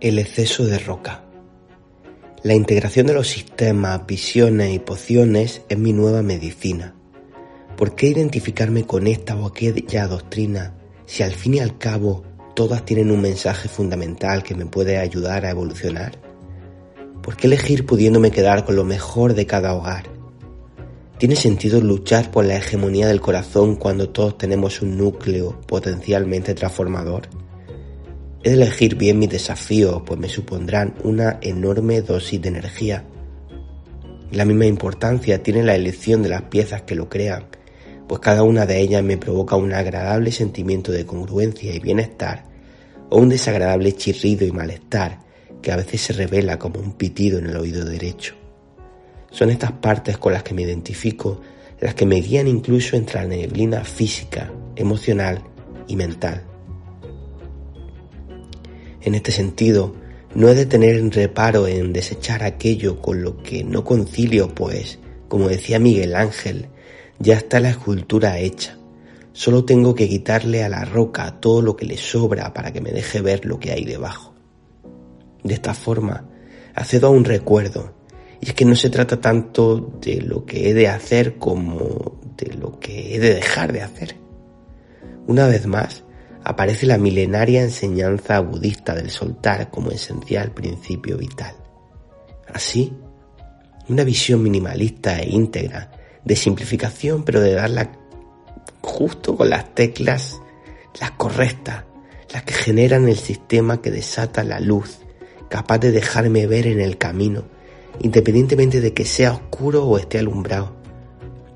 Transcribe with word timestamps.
El 0.00 0.18
exceso 0.18 0.64
de 0.64 0.78
roca. 0.78 1.24
La 2.42 2.54
integración 2.54 3.06
de 3.06 3.12
los 3.12 3.28
sistemas, 3.28 4.06
visiones 4.06 4.72
y 4.72 4.78
pociones 4.78 5.60
es 5.68 5.76
mi 5.76 5.92
nueva 5.92 6.22
medicina. 6.22 6.94
¿Por 7.76 7.94
qué 7.94 8.06
identificarme 8.06 8.86
con 8.86 9.06
esta 9.06 9.36
o 9.36 9.46
aquella 9.46 10.06
doctrina 10.06 10.74
si 11.04 11.22
al 11.22 11.32
fin 11.32 11.52
y 11.52 11.58
al 11.58 11.76
cabo 11.76 12.22
todas 12.54 12.86
tienen 12.86 13.10
un 13.10 13.20
mensaje 13.20 13.68
fundamental 13.68 14.42
que 14.42 14.54
me 14.54 14.64
puede 14.64 14.96
ayudar 14.96 15.44
a 15.44 15.50
evolucionar? 15.50 16.18
¿Por 17.22 17.36
qué 17.36 17.46
elegir 17.46 17.84
pudiéndome 17.84 18.30
quedar 18.30 18.64
con 18.64 18.76
lo 18.76 18.84
mejor 18.84 19.34
de 19.34 19.44
cada 19.44 19.74
hogar? 19.74 20.04
¿Tiene 21.18 21.36
sentido 21.36 21.78
luchar 21.82 22.30
por 22.30 22.46
la 22.46 22.56
hegemonía 22.56 23.06
del 23.06 23.20
corazón 23.20 23.76
cuando 23.76 24.08
todos 24.08 24.38
tenemos 24.38 24.80
un 24.80 24.96
núcleo 24.96 25.60
potencialmente 25.66 26.54
transformador? 26.54 27.28
He 28.42 28.52
elegir 28.52 28.96
bien 28.96 29.18
mis 29.18 29.28
desafíos, 29.28 30.02
pues 30.06 30.18
me 30.18 30.30
supondrán 30.30 30.94
una 31.04 31.38
enorme 31.42 32.00
dosis 32.00 32.40
de 32.40 32.48
energía. 32.48 33.04
La 34.32 34.46
misma 34.46 34.64
importancia 34.64 35.42
tiene 35.42 35.62
la 35.62 35.74
elección 35.74 36.22
de 36.22 36.30
las 36.30 36.42
piezas 36.42 36.82
que 36.82 36.94
lo 36.94 37.10
crean, 37.10 37.46
pues 38.08 38.20
cada 38.20 38.42
una 38.42 38.64
de 38.64 38.80
ellas 38.80 39.02
me 39.02 39.18
provoca 39.18 39.56
un 39.56 39.74
agradable 39.74 40.32
sentimiento 40.32 40.90
de 40.90 41.04
congruencia 41.04 41.74
y 41.74 41.80
bienestar, 41.80 42.44
o 43.10 43.18
un 43.18 43.28
desagradable 43.28 43.92
chirrido 43.92 44.46
y 44.46 44.52
malestar 44.52 45.18
que 45.60 45.72
a 45.72 45.76
veces 45.76 46.00
se 46.00 46.14
revela 46.14 46.58
como 46.58 46.80
un 46.80 46.92
pitido 46.92 47.38
en 47.38 47.46
el 47.46 47.56
oído 47.56 47.84
derecho. 47.84 48.36
Son 49.30 49.50
estas 49.50 49.72
partes 49.72 50.16
con 50.16 50.32
las 50.32 50.42
que 50.42 50.54
me 50.54 50.62
identifico 50.62 51.42
las 51.78 51.94
que 51.94 52.06
me 52.06 52.20
guían 52.20 52.48
incluso 52.48 52.96
entre 52.96 53.20
la 53.20 53.26
neblina 53.26 53.84
física, 53.84 54.50
emocional 54.76 55.42
y 55.88 55.96
mental. 55.96 56.49
En 59.02 59.14
este 59.14 59.32
sentido, 59.32 59.94
no 60.34 60.48
he 60.48 60.54
de 60.54 60.66
tener 60.66 61.02
reparo 61.12 61.66
en 61.66 61.92
desechar 61.92 62.42
aquello 62.42 63.00
con 63.00 63.22
lo 63.22 63.42
que 63.42 63.64
no 63.64 63.82
concilio, 63.84 64.54
pues, 64.54 64.98
como 65.28 65.48
decía 65.48 65.78
Miguel 65.78 66.14
Ángel, 66.14 66.68
ya 67.18 67.34
está 67.34 67.60
la 67.60 67.70
escultura 67.70 68.38
hecha. 68.38 68.76
Solo 69.32 69.64
tengo 69.64 69.94
que 69.94 70.08
quitarle 70.08 70.62
a 70.62 70.68
la 70.68 70.84
roca 70.84 71.40
todo 71.40 71.62
lo 71.62 71.76
que 71.76 71.86
le 71.86 71.96
sobra 71.96 72.52
para 72.52 72.72
que 72.72 72.80
me 72.80 72.92
deje 72.92 73.20
ver 73.20 73.46
lo 73.46 73.58
que 73.58 73.72
hay 73.72 73.84
debajo. 73.84 74.34
De 75.42 75.54
esta 75.54 75.72
forma, 75.72 76.28
accedo 76.74 77.06
a 77.06 77.10
un 77.10 77.24
recuerdo, 77.24 77.94
y 78.40 78.48
es 78.48 78.54
que 78.54 78.64
no 78.64 78.74
se 78.74 78.90
trata 78.90 79.20
tanto 79.20 79.98
de 80.00 80.20
lo 80.20 80.44
que 80.44 80.70
he 80.70 80.74
de 80.74 80.88
hacer 80.88 81.36
como 81.36 82.18
de 82.36 82.54
lo 82.54 82.78
que 82.78 83.14
he 83.14 83.20
de 83.20 83.34
dejar 83.34 83.72
de 83.72 83.82
hacer. 83.82 84.16
Una 85.26 85.46
vez 85.46 85.66
más, 85.66 86.04
aparece 86.44 86.86
la 86.86 86.98
milenaria 86.98 87.62
enseñanza 87.62 88.40
budista 88.40 88.94
del 88.94 89.10
soltar 89.10 89.70
como 89.70 89.90
esencial 89.90 90.52
principio 90.52 91.16
vital. 91.18 91.54
Así, 92.52 92.92
una 93.88 94.04
visión 94.04 94.42
minimalista 94.42 95.18
e 95.20 95.28
íntegra, 95.28 95.90
de 96.24 96.36
simplificación, 96.36 97.24
pero 97.24 97.40
de 97.40 97.54
darla 97.54 97.92
justo 98.80 99.36
con 99.36 99.50
las 99.50 99.74
teclas, 99.74 100.40
las 101.00 101.12
correctas, 101.12 101.84
las 102.32 102.42
que 102.44 102.54
generan 102.54 103.08
el 103.08 103.16
sistema 103.16 103.80
que 103.80 103.90
desata 103.90 104.44
la 104.44 104.60
luz, 104.60 104.98
capaz 105.48 105.78
de 105.78 105.92
dejarme 105.92 106.46
ver 106.46 106.66
en 106.66 106.80
el 106.80 106.98
camino, 106.98 107.44
independientemente 108.00 108.80
de 108.80 108.92
que 108.92 109.04
sea 109.04 109.32
oscuro 109.32 109.84
o 109.86 109.98
esté 109.98 110.18
alumbrado, 110.18 110.76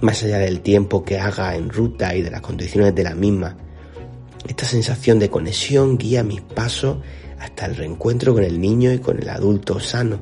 más 0.00 0.22
allá 0.22 0.38
del 0.38 0.60
tiempo 0.60 1.04
que 1.04 1.18
haga 1.18 1.56
en 1.56 1.70
ruta 1.70 2.14
y 2.14 2.22
de 2.22 2.30
las 2.30 2.40
condiciones 2.40 2.94
de 2.94 3.02
la 3.02 3.14
misma, 3.14 3.56
esta 4.58 4.70
sensación 4.70 5.20
de 5.20 5.30
conexión 5.30 5.98
guía 5.98 6.24
mis 6.24 6.40
pasos 6.40 6.98
hasta 7.38 7.64
el 7.66 7.76
reencuentro 7.76 8.34
con 8.34 8.42
el 8.42 8.60
niño 8.60 8.92
y 8.92 8.98
con 8.98 9.22
el 9.22 9.28
adulto 9.28 9.78
sano, 9.78 10.18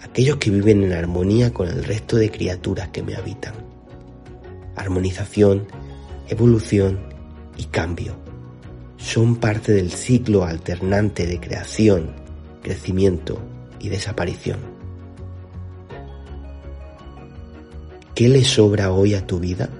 aquellos 0.00 0.38
que 0.38 0.50
viven 0.50 0.82
en 0.82 0.92
armonía 0.92 1.54
con 1.54 1.68
el 1.68 1.84
resto 1.84 2.16
de 2.16 2.28
criaturas 2.28 2.88
que 2.88 3.04
me 3.04 3.14
habitan. 3.14 3.54
Armonización, 4.74 5.68
evolución 6.26 6.98
y 7.56 7.66
cambio 7.66 8.16
son 8.96 9.36
parte 9.36 9.70
del 9.70 9.92
ciclo 9.92 10.42
alternante 10.42 11.28
de 11.28 11.38
creación, 11.38 12.16
crecimiento 12.64 13.40
y 13.78 13.90
desaparición. 13.90 14.58
¿Qué 18.16 18.28
le 18.28 18.42
sobra 18.42 18.90
hoy 18.90 19.14
a 19.14 19.24
tu 19.24 19.38
vida? 19.38 19.70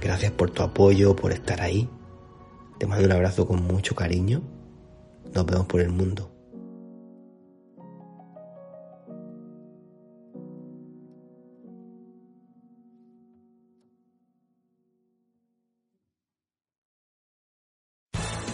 Gracias 0.00 0.32
por 0.32 0.50
tu 0.50 0.62
apoyo, 0.62 1.16
por 1.16 1.32
estar 1.32 1.60
ahí. 1.60 1.88
Te 2.78 2.86
mando 2.86 3.06
un 3.06 3.12
abrazo 3.12 3.46
con 3.46 3.62
mucho 3.62 3.94
cariño. 3.94 4.42
Nos 5.34 5.46
vemos 5.46 5.66
por 5.66 5.80
el 5.80 5.90
mundo. 5.90 6.35